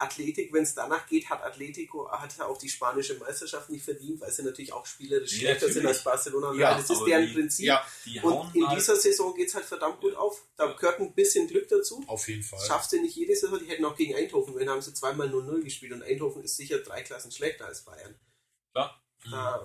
[0.00, 4.30] Athletik, wenn es danach geht, hat Atletico hat auch die spanische Meisterschaft nicht verdient, weil
[4.32, 6.54] sie natürlich auch spielerisch Nee, schlechter sind als Barcelona.
[6.54, 7.66] Ja, das ist deren die- Prinzip.
[7.66, 10.42] Ja, Die Und in dieser Saison geht es halt verdammt gut auf.
[10.56, 12.02] Da gehört ein bisschen Glück dazu.
[12.06, 12.60] auf jeden Fall.
[12.66, 13.58] Schaffst du nicht jede Saison.
[13.58, 16.78] Die hätten auch gegen Eindhoven, wenn haben sie zweimal 0-0 gespielt und Eindhoven ist sicher
[16.78, 18.18] drei Klassen schlechter als Bayern.
[18.72, 19.62] klar, Da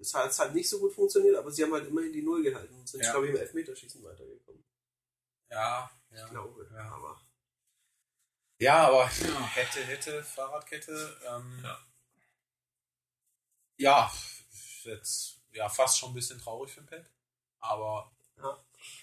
[0.00, 2.42] es hat es halt nicht so gut funktioniert, aber sie haben halt immerhin die Null
[2.42, 3.12] gehalten und sind, Ja.
[3.12, 4.64] glaube ich, im Elfmeterschießen weitergekommen.
[5.50, 6.24] Ja, ja.
[6.24, 6.68] Ich glaube.
[6.74, 6.90] Ja.
[6.92, 7.20] Aber
[8.62, 11.20] Ja, aber hätte, hätte, Fahrradkette.
[11.28, 11.78] Ähm, Ja.
[13.76, 14.12] ja,
[14.84, 17.10] jetzt ja fast schon ein bisschen traurig für den Pep.
[17.58, 18.56] Aber Ja.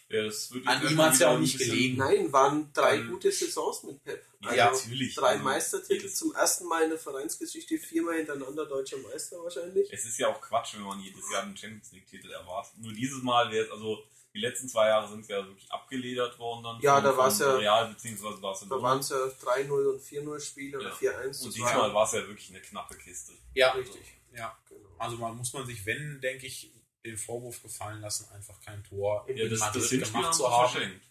[0.09, 1.97] Ja, das wird An ihm hat's ja wieder auch nicht gelegen.
[1.97, 4.25] Nein, waren drei Ähm, gute Saisons mit Pep.
[4.41, 5.15] Ja, Ja, natürlich.
[5.15, 9.91] Drei Also, Meistertitel zum ersten Mal in der Vereinsgeschichte, viermal hintereinander deutscher Meister wahrscheinlich.
[9.91, 12.77] Es ist ja auch Quatsch, wenn man jedes Jahr einen Champions League-Titel erwartet.
[12.77, 14.03] Nur dieses Mal wäre es, also
[14.39, 16.79] die letzten zwei Jahre sind ja wirklich abgeledert worden dann.
[16.81, 17.95] Ja, da war's von ja- Real.
[18.01, 18.81] Da Barcelona.
[18.81, 20.95] waren es ja 3-0 und 4-0 Spiele oder Ja.
[20.95, 21.43] 4-1.
[21.43, 23.33] Und diesmal war war es ja wirklich eine knappe Kiste.
[23.53, 24.01] Ja, richtig.
[24.33, 24.57] Ja.
[24.69, 24.89] Genau.
[24.97, 26.71] Also man muss man sich, wenn, denke ich,
[27.03, 30.49] den Vorwurf gefallen lassen, einfach kein Tor Ja, in das, Madrid das gemacht haben zu
[30.51, 31.01] haben.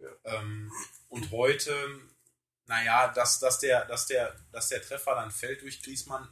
[0.00, 0.08] Ja.
[0.24, 0.70] Ähm,
[1.08, 1.72] und heute,
[2.66, 6.28] naja, dass, dass, der, dass, der, dass der Treffer dann fällt durch Griezmann,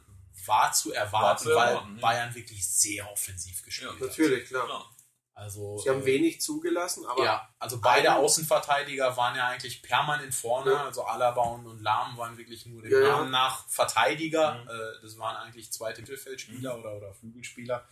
[0.47, 2.01] war zu erwarten, War zu weil erwarten, ja.
[2.01, 4.09] Bayern wirklich sehr offensiv gespielt Ja, hat.
[4.09, 4.94] Natürlich, klar.
[5.37, 9.83] Also, Sie haben äh, wenig zugelassen, aber ja, also beide ein- Außenverteidiger waren ja eigentlich
[9.83, 10.71] permanent vorne.
[10.71, 10.85] Ja.
[10.85, 13.07] Also Alaba und, und Lahm waren wirklich nur dem Ja, ja.
[13.17, 14.63] Namen nach Verteidiger.
[14.63, 14.69] Mhm.
[14.69, 17.85] Äh, das waren eigentlich zweite Mittelfeldspieler oder, oder Flügelspieler.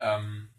[0.00, 0.52] Ähm,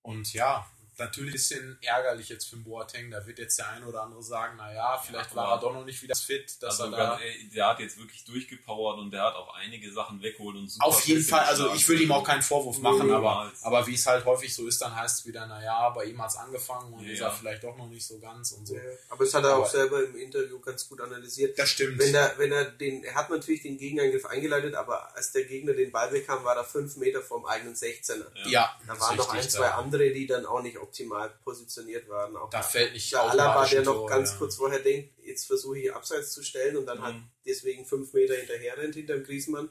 [0.00, 0.66] und ja,
[0.98, 3.10] natürlich ein bisschen ärgerlich jetzt für den Boateng.
[3.10, 5.84] Da wird jetzt der eine oder andere sagen, naja, vielleicht Ja, war er doch noch
[5.84, 7.10] nicht wieder fit, dass Also er da...
[7.10, 10.68] ganz ehrlich, der hat jetzt wirklich durchgepowert und der hat auch einige Sachen weggeholt und
[10.68, 13.94] super Auf jeden Fall, also ich will ihm auch keinen Vorwurf machen, aber, aber wie
[13.94, 16.92] es halt häufig so ist, dann heißt es wieder, naja, bei ihm hat es angefangen
[16.92, 17.26] und Ja, ist ja.
[17.28, 18.74] er vielleicht doch noch nicht so ganz und so.
[18.76, 21.58] Ja, aber es hat er Aber- auch selber im Interview ganz gut analysiert.
[21.58, 21.98] Das stimmt.
[21.98, 25.72] Wenn er, wenn er den, er hat natürlich den Gegenangriff eingeleitet, aber als der Gegner
[25.74, 28.26] den Ball bekam, war er fünf Meter vom eigenen 16er.
[28.48, 32.36] ja, Da waren noch ein, zwei da- andere, die dann auch nicht optimal positioniert waren.
[32.36, 34.36] Auch Da fällt nicht der Alaba, der noch Tor, ganz ja.
[34.38, 37.02] kurz vorher denkt, jetzt versuche ich abseits zu stellen und dann Mhm.
[37.02, 39.70] halt deswegen fünf Meter hinterher rennt hinterm Griesmann.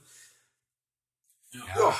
[1.52, 2.00] Ja, Ja,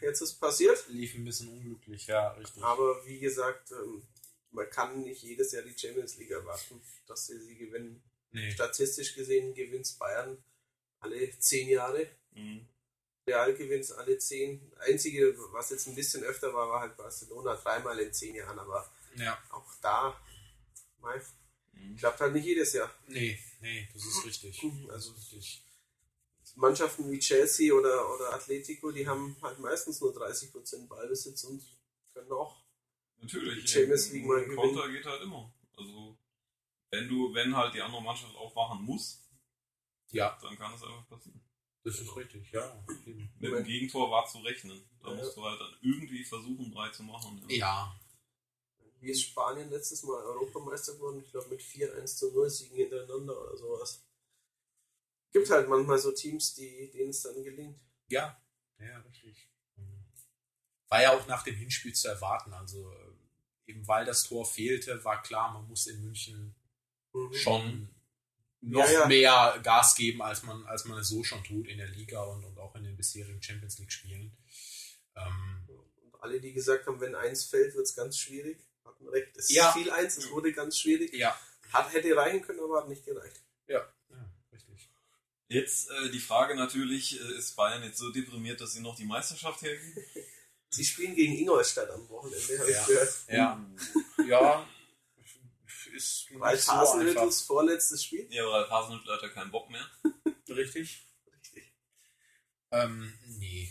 [0.00, 0.84] jetzt ist passiert.
[0.88, 2.62] lief ein bisschen unglücklich, ja, richtig.
[2.62, 4.02] Aber wie gesagt, ähm,
[4.50, 8.02] man kann nicht jedes Jahr die Champions League erwarten, dass sie sie gewinnen.
[8.32, 8.50] Nee.
[8.50, 10.42] Statistisch gesehen gewinnt Bayern
[11.00, 12.08] alle zehn Jahre.
[12.32, 12.66] Mhm.
[13.26, 14.72] Real gewinnt alle zehn.
[14.80, 18.90] Einzige, was jetzt ein bisschen öfter war, war halt Barcelona dreimal in zehn Jahren, aber
[19.16, 20.18] Ja, auch da
[21.00, 21.20] mei,
[21.72, 21.96] Mhm.
[21.96, 22.90] klappt halt nicht jedes Jahr.
[23.06, 24.60] nee, nee, das ist richtig.
[24.60, 25.64] Das also- ist richtig.
[26.54, 31.62] Mannschaften wie Chelsea oder, oder Atletico, die haben halt meistens nur 30% Ballbesitz und
[32.12, 32.62] können auch.
[33.18, 33.64] Natürlich.
[33.64, 34.56] Die Champions League mal gewinnen.
[34.56, 35.50] Konter geht halt immer.
[35.76, 36.18] Also
[36.90, 39.18] wenn du, wenn halt die andere Mannschaft aufwachen muss,
[40.10, 41.40] Ja, dann kann es einfach passieren.
[41.84, 42.84] Das ist richtig, ja.
[43.04, 43.64] Mit dem.
[43.64, 44.82] Gegentor war zu rechnen.
[45.02, 45.14] Da Ja.
[45.16, 47.44] musst du halt dann irgendwie versuchen, drei zu machen.
[47.48, 47.98] Ja,
[49.00, 51.22] Wie ist Spanien letztes Mal Europameister geworden?
[51.24, 54.04] Ich glaube mit 4-1 zu 0 Siegen hintereinander oder sowas.
[55.32, 57.80] Gibt halt manchmal so Teams, die, denen es dann gelingt.
[58.08, 58.40] ja,
[58.78, 59.48] ja, richtig.
[60.88, 62.52] War ja auch nach dem Hinspiel zu erwarten.
[62.52, 66.54] Also äh, eben weil das Tor fehlte, war klar, man muss in München
[67.14, 67.34] Mhm.
[67.34, 67.88] schon
[68.62, 69.06] noch Ja, ja.
[69.06, 72.44] mehr Gas geben, als man, als man es so schon tut in der Liga und,
[72.44, 74.36] und auch in den bisherigen Champions League Spielen.
[75.16, 79.36] Ähm, Und alle, die gesagt haben, wenn eins fällt, wird es ganz schwierig, hatten recht.
[79.36, 79.68] Es Ja.
[79.68, 81.12] ist viel eins, es wurde ganz schwierig.
[81.12, 81.38] ja,
[81.72, 83.42] Hat, hätte reichen können, aber hat nicht gereicht.
[83.66, 84.88] ja, ja, richtig.
[85.48, 89.04] Jetzt äh, die Frage natürlich, äh, ist Bayern jetzt so deprimiert, dass sie noch die
[89.04, 89.96] Meisterschaft hergeben?
[90.74, 92.80] Sie spielen gegen Ingolstadt am Wochenende, habe Ja.
[92.80, 93.14] ich gehört.
[93.28, 93.66] Ja,
[94.26, 94.66] ja,
[95.92, 98.26] ist Weil nicht so Hasenhüttels vorletztes Spiel.
[98.30, 99.86] Ja, weil Hasenhüttl hat ja keinen Bock mehr.
[100.48, 101.06] Richtig?
[101.32, 101.72] Richtig.
[102.70, 103.70] Ähm, nee.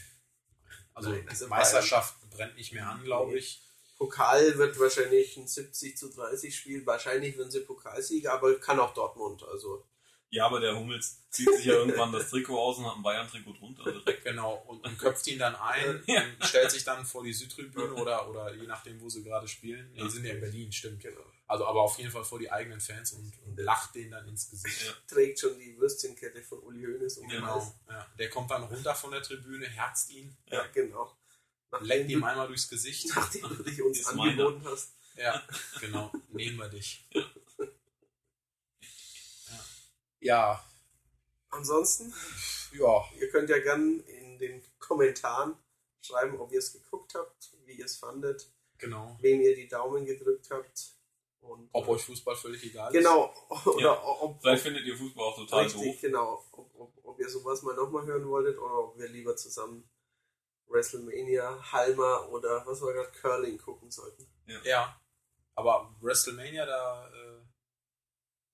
[0.94, 3.62] Also, Nein, also Meisterschaft brennt nicht mehr an, glaube ich.
[3.98, 6.86] Pokal wird wahrscheinlich ein 70 zu 30 Spiel.
[6.86, 9.44] Wahrscheinlich werden sie Pokalsieger, aber kann auch Dortmund.
[9.44, 9.86] Also
[10.32, 13.54] Ja, aber der Hummels zieht sich ja irgendwann das Trikot aus und hat ein Bayern-Trikot
[13.54, 13.84] drunter.
[13.92, 14.24] direkt.
[14.32, 16.24] Genau, und, und köpft ihn dann ein, Ja.
[16.24, 19.92] und stellt sich dann vor die Südtribüne oder, oder je nachdem, wo sie gerade spielen.
[19.94, 21.02] Nee, die sind ja in Berlin, stimmt.
[21.02, 21.22] genau.
[21.52, 24.50] Also, aber auf jeden Fall vor die eigenen Fans und, und lacht denen dann ins
[24.50, 24.86] Gesicht.
[24.86, 24.94] Ja.
[25.08, 27.76] Trägt schon die Würstchenkette von Uli Hoeneß um Genau.
[27.90, 28.08] Ja.
[28.18, 31.18] Der kommt dann runter von der Tribüne, herzt ihn, Ja, genau.
[31.72, 33.10] leckt Nachdem ihm einmal durchs Gesicht.
[33.16, 34.94] nachdem du dich uns angeboten hast.
[35.18, 35.46] Ja,
[35.82, 36.12] genau.
[36.30, 37.06] Nehmen wir dich.
[37.14, 37.26] Ja.
[40.22, 40.66] Ja,
[41.50, 42.14] Ansonsten,
[42.72, 45.58] ja, ihr könnt ja gern in den Kommentaren
[46.02, 49.18] schreiben, ob ihr es geguckt habt, wie ihr es fandet, genau.
[49.20, 50.94] wem ihr die Daumen gedrückt habt.
[51.42, 52.98] Und Ob euch Fußball völlig egal ist.
[53.00, 53.34] Genau.
[53.66, 54.04] Oder Ja.
[54.04, 56.02] ob, Vielleicht findet ihr Fußball auch total Richtig, doof.
[56.02, 56.46] genau.
[56.52, 59.90] Ob, ob, ob ihr sowas mal nochmal hören wolltet oder ob wir lieber zusammen
[60.68, 64.26] WrestleMania, Halma oder was war gerade Curling gucken sollten.
[64.64, 65.00] Ja.
[65.56, 67.42] Aber WrestleMania, da, äh,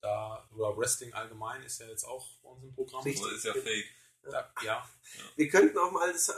[0.00, 3.02] da, oder Wrestling allgemein ist ja jetzt auch bei uns im Programm.
[3.04, 3.22] Richtig.
[3.24, 3.86] Das ist ja fake.
[4.22, 4.90] Da, ja,
[5.36, 6.32] Wir könnten auch mal das, äh,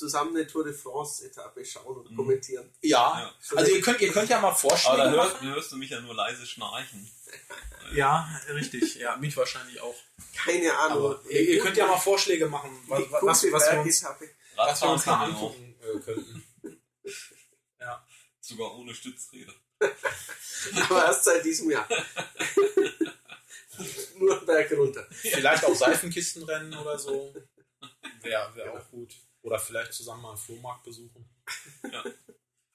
[0.00, 2.16] zusammen eine Tour de France-Etappe schauen und Mhm.
[2.16, 2.72] kommentieren.
[2.80, 3.20] ja.
[3.20, 3.56] Ja.
[3.56, 6.00] Also ihr könnt, ihr könnt ja mal Aber Vorschläge da hörst, hörst du mich ja
[6.00, 7.08] nur leise schnarchen.
[7.92, 8.94] Ja, richtig.
[8.96, 9.96] Ja, mich wahrscheinlich auch.
[10.36, 11.06] Keine Ahnung.
[11.16, 14.88] Aber ihr, ihr könnt ja mal Vorschläge machen, was, was, was, wir uns, was wir
[14.90, 15.42] uns mal ich auch.
[15.42, 16.46] angucken äh, könnten.
[17.80, 18.06] Ja.
[18.40, 19.52] Sogar ohne Stützräder.
[20.88, 21.88] Aber erst seit diesem Jahr.
[24.18, 25.06] Nur Berg runter.
[25.10, 27.34] Vielleicht auch Seifenkistenrennen oder so.
[28.20, 29.14] Wäre wär auch gut.
[29.42, 31.28] Oder vielleicht zusammen mal einen Flohmarkt besuchen.
[31.90, 32.04] Ja.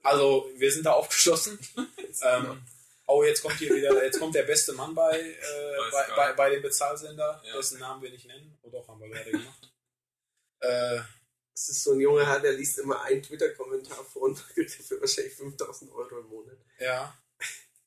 [0.04, 1.60] Also, wir sind da aufgeschlossen.
[2.21, 2.65] Ähm,
[3.08, 6.49] oh, jetzt kommt hier wieder, jetzt kommt der beste Mann bei, äh, Bei bei, bei,
[6.51, 7.58] dem Bezahlsender, Ja.
[7.58, 8.58] dessen Namen wir nicht nennen.
[8.62, 9.69] Oh doch, haben wir gerade gemacht.
[10.62, 11.01] äh,
[11.54, 15.01] Das ist so ein junger Herr, der liest immer einen Twitter-Kommentar vor und kriegt dafür
[15.01, 16.58] wahrscheinlich 5000 Euro im Monat.
[16.80, 17.17] ja.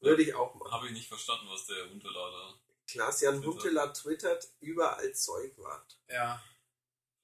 [0.01, 0.71] Würde ich auch machen.
[0.73, 3.43] Habe ich nicht verstanden, was der Unterlader Klaas-Jan.
[3.45, 5.99] Huntelaar twittert, überall Zeug wart.
[6.09, 6.45] Ja.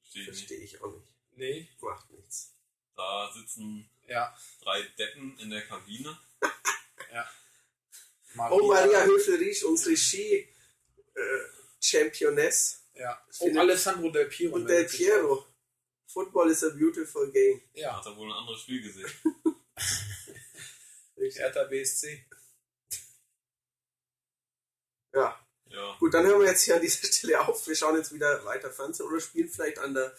[0.01, 0.39] verstehe ich nicht.
[0.39, 1.14] Verstehe ich auch nicht.
[1.37, 1.69] Nee.
[1.81, 2.53] Macht nichts.
[2.97, 4.37] Da sitzen Ja.
[4.63, 6.19] drei Deppen in der Kabine.
[7.13, 7.29] Ja.
[8.51, 12.83] Oh, Maria Höfel-Riesch, unsere Ski-Championess.
[12.95, 13.25] Ja.
[13.39, 14.55] Oh, Alessandro Del Piero.
[14.57, 15.47] Und Del Piero.
[16.07, 17.63] Football is a beautiful game.
[17.75, 17.97] Ja.
[17.97, 19.09] Hat er wohl ein anderes Spiel gesehen.
[21.17, 22.25] Hertha BSC.
[25.13, 25.97] Ja, Ja.
[26.01, 27.65] gut, dann hören wir jetzt hier an dieser Stelle auf.
[27.69, 30.13] Wir schauen jetzt wieder weiter Fernsehen oder spielen vielleicht an der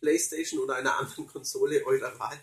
[0.00, 2.38] Playstation oder einer anderen Konsole eurer Wahl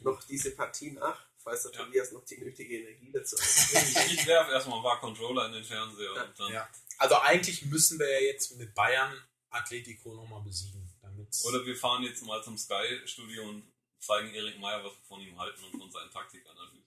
[0.00, 1.84] noch diese Partie nach, falls der Ja.
[1.84, 3.44] Tobias noch die nötige Energie dazu hat.
[4.12, 6.22] Ich werfe erstmal ein paar Controller in den Fernseher Ja.
[6.24, 6.52] und dann.
[6.52, 6.68] Ja.
[6.98, 9.16] Also eigentlich müssen wir ja jetzt mit Bayern
[9.50, 10.90] Atletico nochmal besiegen.
[11.02, 13.62] Damit Oder wir fahren jetzt mal zum Sky-Studio und
[14.00, 16.84] zeigen Erik Meyer, was wir von ihm halten und von seinen Taktikanalysen.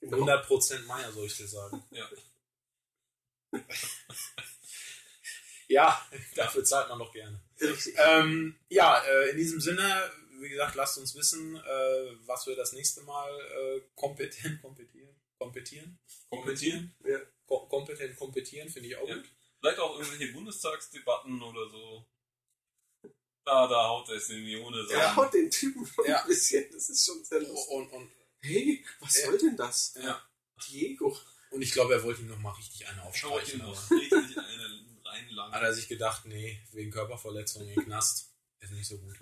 [0.00, 0.16] Genau.
[0.18, 1.82] 100% Meier, soll ich dir sagen.
[1.90, 2.08] Ja.
[5.68, 7.40] Ja, dafür zahlt man doch gerne.
[7.60, 7.94] Richtig.
[7.98, 12.72] Ähm, ja, äh, in diesem Sinne, wie gesagt, lasst uns wissen, äh, was wir das
[12.72, 15.14] nächste Mal äh, kompetent kompetieren.
[15.38, 15.98] Kompetieren?
[16.28, 16.94] Kompetieren?
[17.04, 17.18] Ja.
[17.46, 19.16] Ko kompetent kompetieren, finde ich auch Ja.
[19.16, 19.28] gut.
[19.60, 22.06] Vielleicht auch irgendwelche Bundestagsdebatten oder so.
[23.44, 24.98] Da, da haut der Simeone sein.
[24.98, 26.22] Er haut den Typen schon Ja.
[26.22, 26.70] ein bisschen.
[26.72, 27.68] Das ist schon sehr lustig.
[27.68, 28.10] Und, und,
[28.42, 29.94] Hey, was soll denn das?
[30.02, 30.22] ja.
[30.68, 31.18] Diego.
[31.50, 33.02] und ich glaube, er wollte ihm nochmal richtig eine
[33.54, 34.49] ihm noch richtig eine
[35.28, 35.54] reinlangen.
[35.54, 39.16] Hat er sich gedacht, nee, wegen Körperverletzung im Knast ist nicht so gut.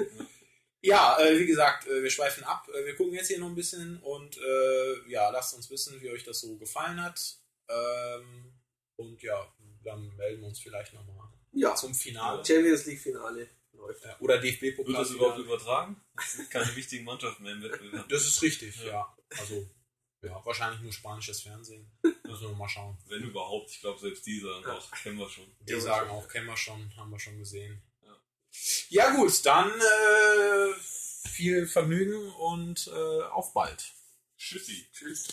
[0.81, 2.69] Ja, äh, wie gesagt, äh, wir schweifen ab.
[2.73, 6.11] Äh, wir gucken jetzt hier noch ein bisschen und äh, ja, lasst uns wissen, wie
[6.11, 7.37] euch das so gefallen hat.
[7.69, 8.53] Ähm,
[8.97, 9.53] und ja,
[9.85, 12.45] dann melden wir uns vielleicht nochmal Ja, zum Finale.
[12.45, 14.05] Champions League Finale läuft.
[14.05, 14.95] Ja, oder Wird DFB-Pokal.
[14.95, 16.01] das überhaupt übertragen?
[16.17, 18.09] Es sind keine wichtigen Mannschaften mehr im Wettbewerb.
[18.09, 18.87] Das ist richtig, ja.
[18.87, 19.17] Ja.
[19.39, 19.69] Also,
[20.23, 21.91] ja, wahrscheinlich nur spanisches Fernsehen.
[22.29, 22.97] Müssen wir mal schauen.
[23.07, 23.71] Wenn überhaupt.
[23.71, 25.47] Ich glaube, selbst dieser noch kennen wir schon.
[25.61, 27.83] Die Ja, sagen auch, kennen wir schon, haben wir schon gesehen.
[28.03, 28.17] Ja.
[28.89, 30.75] Ja, gut, dann äh,
[31.29, 33.93] viel Vergnügen und äh, auf bald.
[34.37, 34.87] Tschüssi.
[34.93, 35.27] Tschüss.